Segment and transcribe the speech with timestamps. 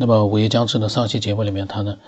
[0.00, 1.98] 那么午夜将至的上期节目里面，他呢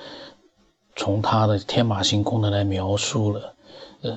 [0.94, 3.54] 从他的天马行空的来描述了，
[4.02, 4.16] 呃，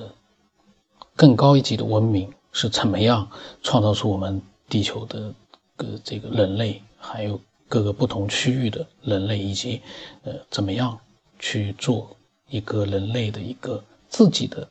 [1.16, 3.28] 更高一级的文明是怎么样
[3.62, 5.34] 创造出我们地球的
[5.76, 9.82] 个这个人类，还有各个不同区域的人类，以及
[10.22, 10.96] 呃怎么样
[11.40, 12.16] 去做
[12.48, 14.68] 一个人类的一个自己的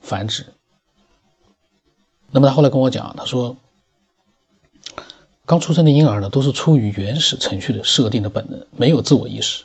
[0.00, 0.46] 繁殖。
[2.30, 3.54] 那么他后来跟我讲，他说。
[5.48, 9.64] 刚出生的婴儿呢，都是出于原始程序的设定的本能，没有自我意识。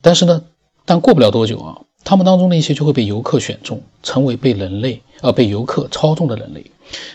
[0.00, 0.44] 但是呢，
[0.84, 6.64] 但过不了多久啊，他们当中的一些就会被游客选中，成为被人类呃被游客操纵的人类。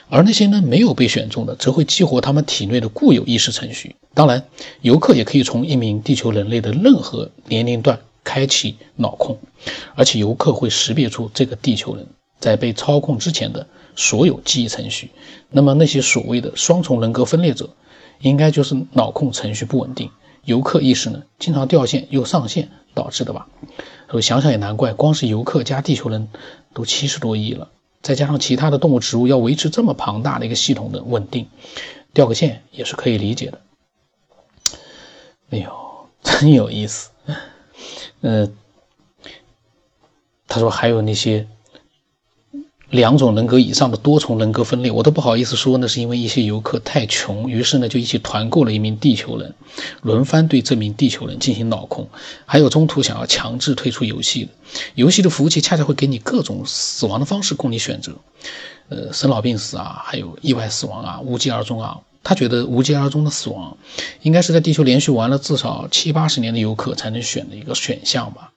[0.10, 3.96] 而那些呢没有被选中的，则会激活他们体内的固有意识程序。
[4.14, 4.44] 当然，
[4.82, 9.38] 游客也可以从一名地球人类的任何年龄段开启脑控，
[9.96, 12.06] 而且游客会识别出这个地球人
[12.40, 13.68] 在被操控之前的。
[14.00, 15.10] 所有记忆程序，
[15.50, 17.72] 那么那些所谓的双重人格分裂者，
[18.20, 20.12] 应该就是脑控程序不稳定，
[20.46, 23.48] 游客意识呢经常掉线又上线导致的吧？
[24.12, 26.30] 所以想想也难怪，光是游客加地球人
[26.76, 27.72] 都七十多亿了，
[28.04, 31.48] 再加上其他的动物植物要维持这么庞大的一个系统的稳定，
[32.14, 33.62] 掉个线也是可以理解的。
[35.50, 35.72] 哎呦，
[36.22, 37.10] 真有意思。
[38.22, 38.48] 呃，
[40.48, 41.48] 他说还有那些。
[42.90, 49.54] 两种人格以上的多重人格分裂，我都不好意思说，那是因为一些游客太穷，于是呢就一起团购了一名地球人，
[50.02, 52.08] 轮番对这名地球人进行脑控。
[52.46, 54.52] 还有中途想要强制退出游戏的，
[54.96, 58.14] 游戏的服务器恰恰会给你各种死亡的方式供你选择，
[58.88, 62.00] 呃，生老病死啊，还有意外死亡啊，无疾而终啊。
[62.24, 63.78] 他觉得无疾而终的死亡，
[64.22, 68.52] 应该是在地球连续玩了至少七八十年的游客才能选的一个选项吧。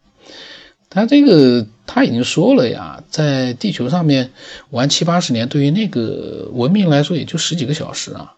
[0.91, 4.33] 他这个他已经说了呀，在地球上面
[4.71, 8.35] 玩七八十年，对于那个文明来说也就十几个小时啊，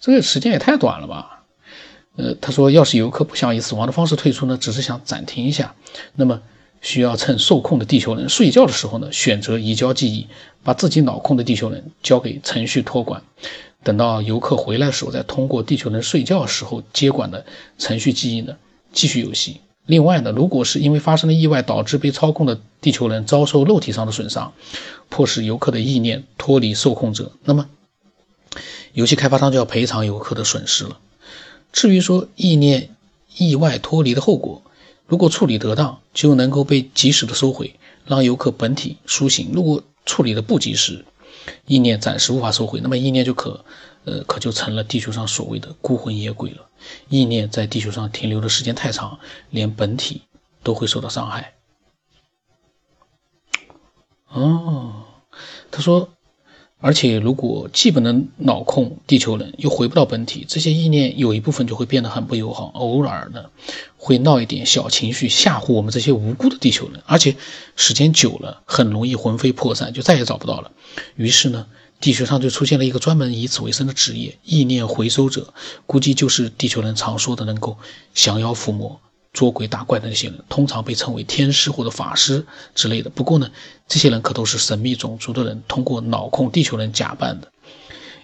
[0.00, 1.44] 这个时间也太短了吧？
[2.16, 5.74] 呃，他说，要是游客不想以死亡的方式退出呢，只是想暂停一下，
[6.14, 6.40] 那么
[6.80, 10.26] 需要趁受控的地球人睡觉的时候呢，选择移交记忆，
[10.62, 13.22] 把自己脑控的地球人交给程序托管，
[13.82, 17.44] 等到游客回来的时候，再通过地球人睡觉时候接管的
[17.78, 18.56] 程序记忆呢，
[18.92, 19.60] 继续游戏。
[19.86, 24.54] 另外呢，如果是因为发生了意外导致被操控的地球人遭受肉体上的损伤，
[25.10, 27.68] 迫使游客的意念脱离受控者，那么
[28.92, 30.98] 游戏开发商就要赔偿游客的损失了。
[31.72, 32.90] 至于说意念
[33.36, 34.62] 意外脱离的后果，
[35.06, 37.74] 如果处理得当，就能够被及时的收回，
[38.06, 41.04] 让游客本体苏醒；如果处理的不及时，
[41.66, 43.64] 意念暂时无法收回，那么意念就可，
[44.04, 46.66] 呃，可就成了地球上所谓的孤魂野鬼了。
[47.08, 50.22] 意念在地球上停留的时间太长，连本体
[50.62, 51.54] 都会受到伤害。
[54.28, 55.04] 哦，
[55.70, 56.10] 他说，
[56.78, 63.46] 而且如果既不能脑控地球人，又回不到本体，这些意念有一部分就会变得很不友好，偶尔呢
[63.96, 67.36] 会闹一点小情绪，吓唬我们这些无辜的地球人，而且
[67.74, 70.72] 时间久了，很容易魂飞魄散，就再也找不到了。
[71.16, 71.66] 于是呢。
[72.04, 75.54] 地球上就出现了一个专门以此为生的职业——意念回收者，
[75.86, 77.78] 估计就是地球人常说的能够
[78.12, 79.00] 降妖伏魔、
[79.32, 82.44] 捉鬼打怪的那些人，通常被称为天师或者法师
[82.74, 83.08] 之类的。
[83.08, 83.50] 不过呢，
[83.88, 87.50] 这些人可都是神秘种族的人，通过脑控地球人假扮的，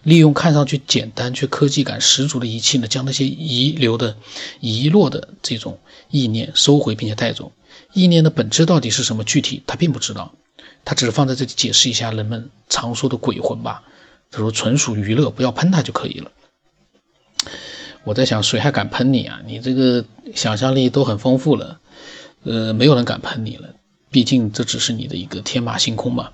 [0.02, 4.14] 利用看上去简单却科技感十足的仪器呢，将那些遗留的、
[4.60, 5.78] 遗落的这种
[6.10, 7.50] 意念收回并且带走。
[7.94, 9.24] 意念的本质到底是什么？
[9.24, 10.34] 具体他并不知道。
[10.84, 13.82] 他只是放在这里解释一下人们常说的鬼魂吧，
[14.30, 16.30] 他说纯属娱乐，不要喷他就可以了。
[18.04, 19.40] 我在想，谁还敢喷你啊？
[19.46, 20.04] 你这个
[20.34, 21.78] 想象力都很丰富了，
[22.44, 23.68] 呃，没有人敢喷你了。
[24.10, 26.30] 毕竟这只是你的一个天马行空嘛，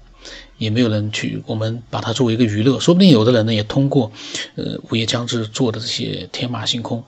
[0.59, 2.78] 也没有人去，我们把它作为一个娱乐。
[2.78, 4.13] 说不定有的人呢，也通过
[4.55, 7.03] 呃午夜将至做的这些天马行空，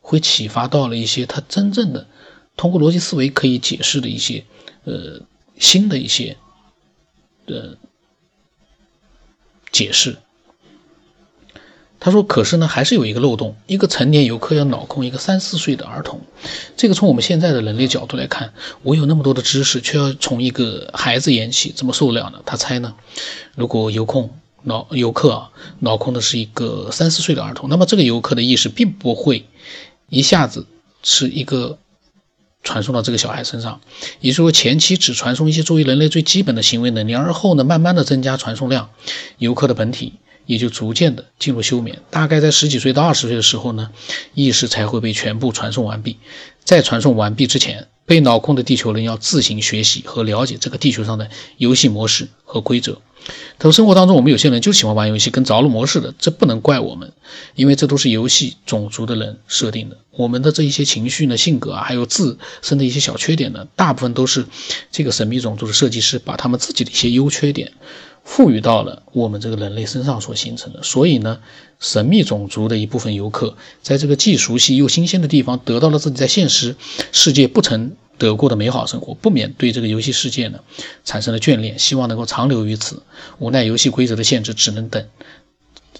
[0.00, 2.06] 会启发到了一些他真正的
[2.56, 4.44] 通过逻辑思维可以解释的一些
[4.84, 5.20] 呃
[5.58, 6.36] 新的一些。
[7.46, 7.76] 的
[9.70, 10.16] 解释，
[11.98, 13.56] 他说：“可是呢，还是有一个漏洞。
[13.66, 16.20] 一个成年游客要脑控一个三四岁的儿童，
[16.76, 18.52] 这个从我们现在的人类角度来看，
[18.82, 22.42] 我有那么多的知识，却要从一个孩子演起，怎么受得了呢？
[22.44, 22.94] 他猜呢，
[23.54, 25.50] 如果游控脑游客啊
[25.80, 29.46] 脑控的是一个三四岁的儿童，那么这个游客的意识并不会
[30.08, 30.66] 一下子
[31.02, 31.78] 是一个。”
[32.62, 33.80] 传送到这个小孩身上，
[34.20, 38.90] 也就是说，前期只传送一些作为人类最基本的行为能力，而后呢，慢慢的增加传送量，
[39.38, 40.14] 游客的本体
[40.46, 41.98] 也就逐渐的进入休眠。
[42.10, 43.90] 大概在十几岁到二十岁的时候呢，
[44.34, 46.18] 意识才会被全部传送完毕。
[46.64, 53.00] 在传送完毕之前，被脑控的地球人要自行学习和了解这个地球上的游戏模式和规则。
[53.58, 56.14] 他说：“生活当中，我们有些人就喜欢玩游戏，跟着了模似的。
[56.18, 57.12] 这不能怪我们，
[57.54, 59.96] 因为这都是游戏种族的人设定的。
[60.10, 64.46] 我们的这一些情绪呢、性格啊，还有自身的一些小缺点呢，大部分都是
[64.90, 67.72] 这个神秘种族的设计师把他们自己的一些优缺点
[68.24, 70.82] 赋予到了我们这个人类身上所形成的。
[70.82, 71.38] 所以呢，
[71.78, 76.76] 神秘种族的一部分游客在这个既熟悉又新鲜的地方，得到了自己在现实
[77.12, 77.92] 世界不曾。”
[78.22, 80.60] 得过的美好生活，不免对这个游戏世界呢
[81.04, 83.02] 产生了眷恋，希望能够长留于此。
[83.40, 85.04] 无奈游戏规则的限制，只能等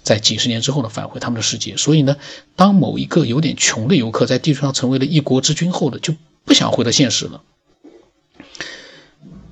[0.03, 1.75] 在几十年之后呢返回他们的世界。
[1.75, 2.15] 所以呢，
[2.55, 6.15] 当某一个有点穷的游客在地球上成为了一国之君后呢，就
[6.45, 7.41] 不想回到现实了。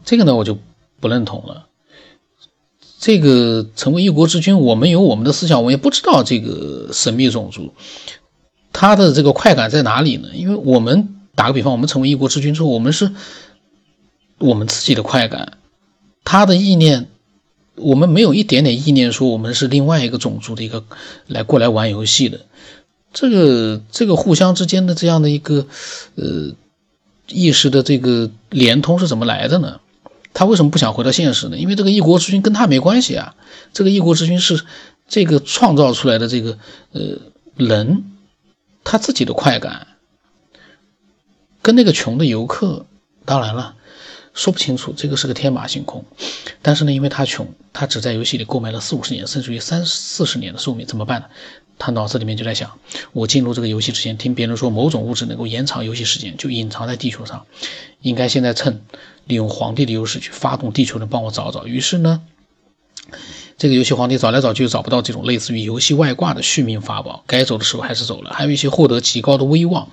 [0.06, 0.57] 这个呢，我就
[1.01, 1.67] 不认同了。
[3.00, 7.74] 这个成为一国之君，我们有我们的思想，我也不知道这个神秘种族
[8.71, 10.29] 他的这个快感在哪里呢？
[10.33, 11.17] 因为我们。
[11.35, 13.11] 打个比方，我们成为一国之君之后，我们是
[14.37, 15.57] 我们自己的快感，
[16.23, 17.07] 他的意念，
[17.75, 20.83] 我们没有一点点意念说我们是另外一个种族的一个
[21.27, 22.41] 来过来玩游戏的，
[23.13, 25.67] 这个这个互相之间的这样的一个
[26.15, 26.51] 呃
[27.27, 29.79] 意识的这个连通是怎么来的呢？
[30.33, 31.57] 他为什么不想回到现实呢？
[31.57, 33.35] 因为这个一国之君跟他没关系啊，
[33.73, 34.63] 这个一国之君是
[35.07, 36.57] 这个创造出来的这个
[36.91, 37.19] 呃
[37.55, 38.05] 人
[38.83, 39.87] 他自己的快感。
[41.61, 42.85] 跟那个穷的游客，
[43.25, 43.75] 当然了，
[44.33, 46.05] 说不清楚，这个是个天马行空。
[46.61, 51.27] 但是呢，因为他穷，他只在游戏里购买了四五十年，甚至于三四十年的寿命，怎么办呢？
[51.77, 52.79] 他脑子里面就在想：
[53.11, 57.45] 我进入这个游戏之前，听别人说某种物质能够延长游戏时间，就隐藏在地球上，
[58.01, 58.81] 应该现在趁
[59.25, 61.67] 利用皇帝的优势去发动地球人帮我找找。
[61.67, 62.21] 于是呢。
[63.61, 68.33] 这个游戏皇帝找来找去找不到这种类似于游戏外挂的续命法宝，该走的时候还是走了。
[68.33, 69.91] 还有一些获得极高的威望，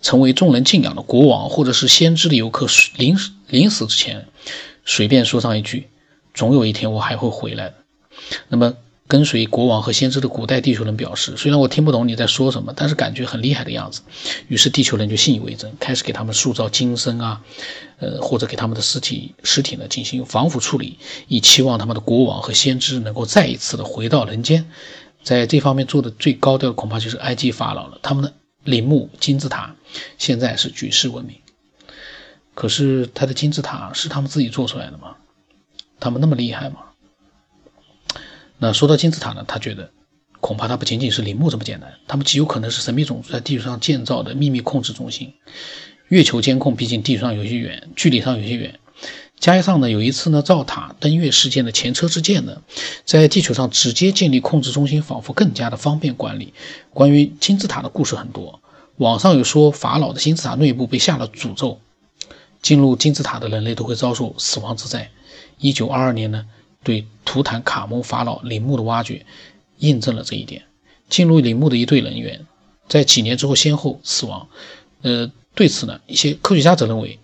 [0.00, 4.26] 成为众人敬仰的国王或者是先知的游客，临临死之前
[4.86, 5.88] 随便说上一句
[6.32, 7.74] ：“总有一天我还会回来的。”
[8.48, 8.72] 那么。
[9.10, 14.02] 跟随国王和先知的古代地球人表示，虽然我听不懂你在说什么，但是感觉很厉害的样子。
[14.46, 17.42] 于是地球人就信以为真，开始给他们塑造金身啊，
[17.98, 20.96] 呃，或者给他们的尸体尸体呢进行防腐处理，
[21.26, 24.70] 以期望他们的国王和先知能够再一次的回到人间。
[25.24, 27.98] 在这方面做的最高调的，恐怕就是埃及法老了。
[28.02, 29.74] 他们的陵墓金字塔
[30.18, 31.34] 现在是举世闻名，
[32.54, 35.16] 可是他的金字塔是他们自己做出来的吗？
[35.98, 36.76] 他们那么厉害吗？
[38.62, 39.90] 那说到金字塔呢，他觉得
[40.38, 45.32] 恐怕它不仅仅是陵墓这么简单，他们极有可能是神秘种族在地球上建造的秘密控制中心。
[46.08, 48.78] 月球监控毕竟地球上有些远，距离上有些远，
[49.38, 52.60] 加上呢有一次呢造塔登月事件的前车之鉴呢，
[53.06, 56.52] 在地球上直接建立控制中心，仿佛更加的方便管理。
[56.92, 58.60] 关于金字塔的故事很多，
[58.96, 61.80] 网上有说法老的金字塔内部被下了诅咒，
[62.60, 65.10] 进入金字塔的人类都会遭受死亡之灾。
[65.56, 66.44] 一九二二年呢。
[66.82, 69.26] 对图坦卡蒙法老陵墓的挖掘，
[69.78, 70.62] 印证了这一点。
[71.08, 72.46] 进入陵墓的一队人员，
[72.88, 74.48] 在几年之后先后死亡。
[75.02, 77.18] 呃，对此呢，一些科学家则认为，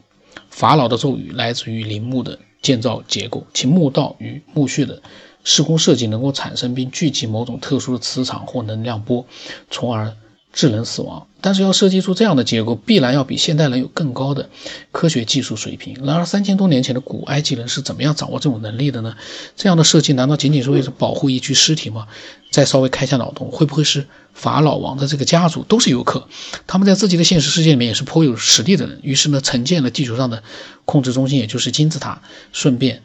[0.51, 5.03] 法老的咒语来自于陵墓的建造结构，其墓道与墓穴的
[5.45, 9.27] 施工设计能够产生并聚集某种特殊的磁场或能量波，
[9.71, 10.17] 从而。
[10.57, 14.49] 致人死亡，但是要设计出这样的结构，必然要比现代人有更高的
[14.91, 15.95] 科学技术水平。
[16.03, 19.15] 然而，三千多年前的古埃及人是怎么样掌握这种能力的呢？
[19.55, 22.09] 这样的设计难道仅仅是为了保护一具尸体吗？
[22.51, 26.27] 再稍微开下脑洞，会不会是法老王的这个家族都是游客？
[26.67, 30.43] 他们在自己的现实世界里面也是颇有实力的人，于是呢，承建了地球上的
[30.87, 33.03] 控制中心，也就是金字塔，顺便。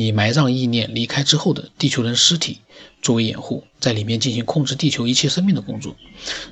[0.00, 2.58] 以埋葬意念离开之后的地球人尸体
[3.02, 5.96] 作为掩护，在里面进行控制地球一切生命的工作。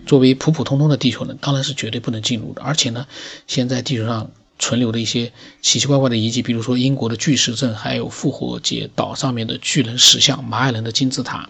[0.05, 2.63] 作为普普通通的地球人，当然是绝对不能进入的。
[2.63, 3.07] 而且呢，
[3.47, 4.33] 现在地球上。
[4.59, 11.49] 存留的一些奇奇怪怪的遗迹，比如说英国的巨石阵，还有复活节岛上面的巨人石像、玛雅人的金字塔，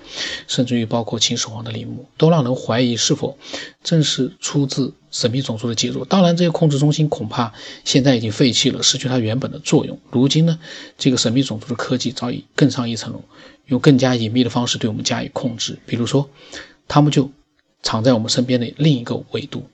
[0.49, 3.39] 甚至于包括秦始皇的陵墓，都让人怀疑是否
[3.85, 6.05] 正是出自神秘种族的杰作。
[6.05, 7.53] 当然，这些控制中心恐怕
[7.85, 9.99] 现在已经废弃了，失去它原本的作用。
[10.11, 10.59] 如今呢，
[10.99, 13.23] 这个神秘种族的科技早已更上一层楼，
[13.67, 15.79] 用更加隐秘的方式对我们加以控制。
[15.87, 16.29] 比如说，
[16.89, 17.31] 他们就
[17.83, 19.65] 藏在我们身边的另一个维度。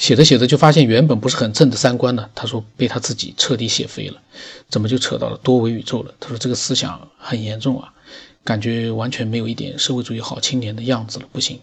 [0.00, 4.16] 写着写着就发现原本不是很正的三观呢，他说被他自己彻底写飞了，
[4.70, 6.14] 怎么就扯到了多维宇宙了？
[6.18, 7.92] 他说这个思想很严重啊，
[8.42, 11.60] 感觉完全没有一点社会主义好青年的样子了，不行。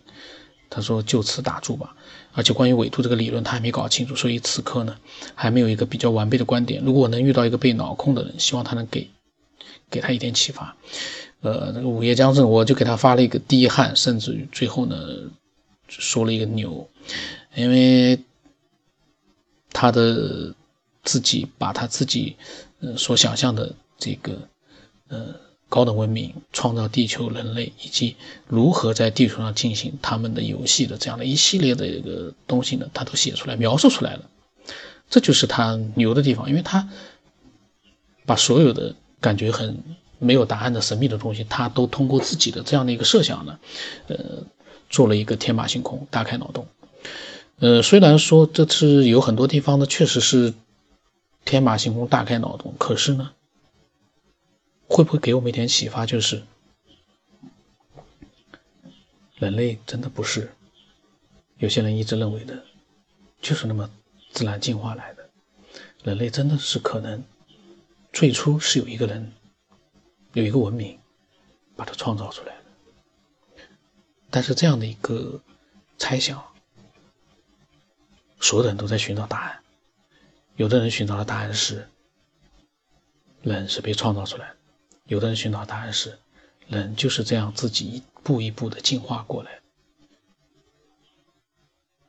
[0.70, 1.96] 他说就此打住吧。
[2.34, 4.96] 而且关于纬度这个理论他还没搞清楚，所以此刻呢
[5.34, 6.84] 还没有一个比较完备的观点。
[6.86, 9.10] 如果我能遇到一个被脑控的人，希望他能给
[9.90, 10.78] 给他一点启发。
[11.42, 14.96] 呃，那个午夜将至，我就给他发了一个低汗，甚至于最后呢
[15.88, 16.88] 说了一个牛，
[17.56, 18.20] 因为。
[19.80, 20.56] 他的
[21.04, 22.36] 自己把他自己
[22.80, 24.34] 呃所想象的这个
[25.08, 25.36] 呃
[25.70, 28.16] 高等文明创造地球人类以及
[28.48, 34.24] 如何在地球上进行他们的游戏的这样的一系列的一个东西呢，他都写出来描述出来了。
[35.12, 36.90] 这就是他牛的地方，因为他
[38.26, 39.78] 把所有的感觉很
[40.18, 43.60] 没有答案的神秘的东西，他都通过自己的这样的一个设想呢，
[44.08, 44.18] 呃，
[44.90, 46.66] 做了一个天马行空、大开脑洞。
[47.60, 50.54] 呃，虽然说这次有很多地方呢，确实是
[51.44, 53.34] 天马行空、大开脑洞，可是呢，
[54.88, 56.06] 会不会给我们一点启发？
[56.06, 56.44] 就是
[59.36, 60.52] 人类真的不是
[61.58, 62.64] 有些人一直认为的，
[63.42, 63.90] 就是那么。
[64.34, 65.28] 自然进化来的，
[66.04, 67.24] 人类真的是可能
[68.14, 69.34] 最初是有一个人，
[70.34, 71.00] 有一个文明
[71.76, 73.64] 把它创造出来的。
[74.30, 75.42] 但是这样的一个
[75.98, 76.44] 猜想，
[78.40, 79.64] 所有的人都在寻找答案。
[80.56, 81.88] 有的人寻找的答案是
[83.42, 84.58] 人是被创造出来的，
[85.06, 86.18] 有的人寻找答案是
[86.68, 89.62] 人就是这样自己一步一步的进化过来。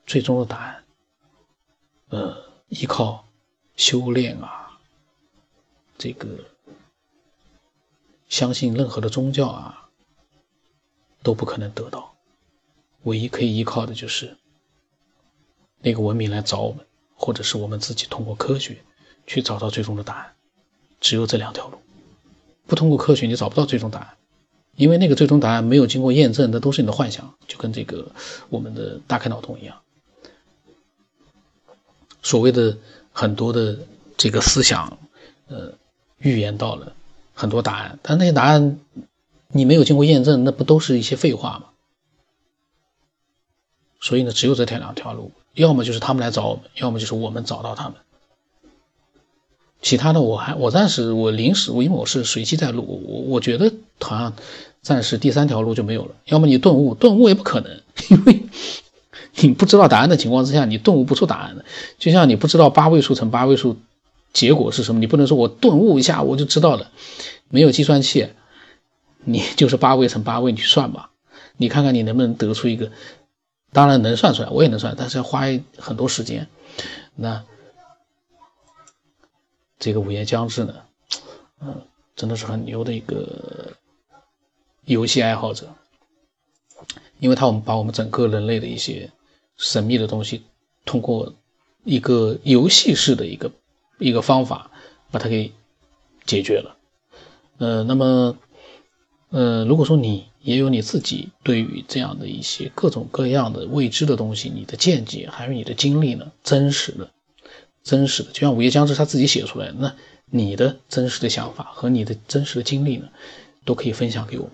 [0.07, 0.85] 最终的答案。
[2.09, 3.29] 呃，依靠
[3.77, 4.81] 修炼啊，
[5.99, 6.27] 这个
[8.31, 9.91] 相信任何的宗教啊，
[11.23, 12.17] 都不可能得到。
[13.03, 14.39] 唯一可以依靠的就是
[15.81, 18.79] 那个文明来找我们，或者是我们自己通过科学
[19.27, 20.33] 去找到最终的答案。
[21.01, 21.79] 只有这两条路，
[22.67, 24.09] 不通过科学你找不到最终答案，
[24.75, 28.11] 因为那个最终答案没有经过验证，那都是你的幻想，就跟这个
[28.49, 29.77] 我们的大开脑洞一样。
[32.21, 32.77] 所谓的
[33.13, 33.79] 很多的
[34.17, 34.99] 这个思想，
[35.47, 35.73] 呃，
[36.19, 36.93] 预言到了
[37.33, 38.81] 很多答案，但那些答案
[39.47, 41.67] 你没有经过验证，那不都是一些废话吗？
[44.01, 47.95] 所以呢，只有这条两条路，要么就是他们来找我们，要么就是我们找到他们。
[49.81, 54.35] 其他的，我还我暂时我临时我因为我是随机在录，我我觉得好像
[54.83, 56.15] 暂时第三条路就没有了。
[56.25, 58.43] 要么你顿悟，顿悟也不可能，因为。
[59.41, 61.65] 你不知道答案的情况之下，你顿悟不出答案的。
[61.97, 63.77] 就像你不知道八位数乘八位数
[64.33, 66.91] 结果是什么，你不能说我顿悟一下我就知道了。
[67.49, 68.31] 没有计算器，
[69.23, 71.11] 你就是八位乘八位，你去算吧。
[71.57, 72.91] 你看看你能不能得出一个，
[73.73, 75.43] 当然能算出来，我也能算，但是要花
[75.79, 76.49] 很多时间。
[77.15, 77.45] 那
[79.79, 80.75] 这个午夜将至呢，
[81.61, 81.83] 嗯，
[82.17, 83.73] 真的是很牛的一个
[84.85, 85.75] 游戏爱好者，
[87.19, 89.11] 因为他我们把我们整个人类的一些。
[89.61, 90.45] 神秘的东西，
[90.85, 91.35] 通过
[91.83, 93.51] 一个游戏式的一个
[93.99, 94.71] 一个方法，
[95.11, 95.53] 把它给
[96.25, 96.77] 解决了。
[97.59, 98.37] 呃，那么，
[99.31, 107.11] 呃，如果说你也有你自己对于这样的一些各种各样的未知的东西，你的见解还有你的经历呢，真实的、
[107.85, 113.11] 真实的，就像《午夜将至》他自己写出来，那你的真实的想法和你的真实的经历呢，
[113.67, 114.45] 都可以分享给我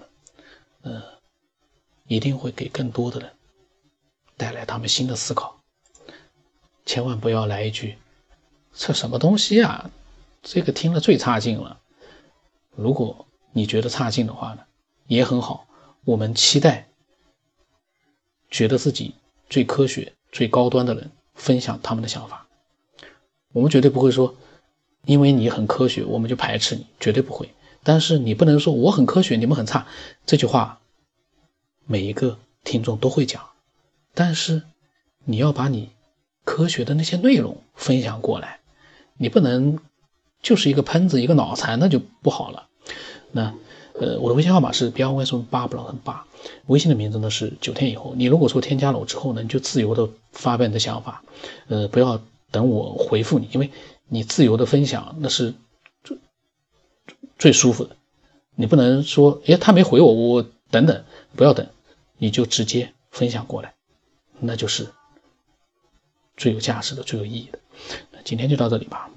[0.82, 1.02] 们，呃，
[2.08, 3.30] 一定会给更多的人。
[4.36, 5.60] 带来他们新的思考，
[6.84, 7.96] 千万不要来一句
[8.74, 9.88] “这什么东西啊”，
[10.42, 11.78] 这个听了最差劲了。
[12.74, 14.62] 如果你觉得差劲的话呢，
[15.06, 15.68] 也很好。
[16.04, 16.88] 我们期待
[18.50, 19.14] 觉得自己
[19.48, 22.46] 最科学、最高端的人分享他们的想法。
[23.52, 24.34] 我们绝对不会说，
[25.06, 27.48] 因为你很科学，我们就排斥你，绝对不会。
[27.82, 29.86] 但是你不能说我很科学，你们很差。
[30.26, 30.80] 这句话，
[31.86, 33.42] 每一个听众都会讲。
[34.14, 34.62] 但是，
[35.24, 35.90] 你要把你
[36.44, 38.60] 科学的那些内容分享过来，
[39.16, 39.78] 你不能
[40.42, 42.68] 就是一个喷子，一个脑残，那就不好了。
[43.32, 43.54] 那，
[44.00, 46.26] 呃，我的微信号码是 b l y 八不老很八，
[46.66, 48.12] 微信的名字呢是九天以后。
[48.16, 51.22] 你如果说添加了我之后呢，你就自由的发表你的想法，
[51.68, 52.20] 呃，不要
[52.50, 53.70] 等我回复你，因为
[54.08, 55.54] 你自由的分享那是
[56.02, 56.18] 最
[57.38, 57.96] 最舒服的。
[58.56, 61.04] 你不能说，哎，他没回我，我等等，
[61.36, 61.68] 不要等，
[62.18, 63.74] 你就直接分享过来。
[64.40, 64.88] 那就是
[66.36, 67.58] 最有价值的、最有意义的。
[68.10, 69.08] 那今天就到这里吧。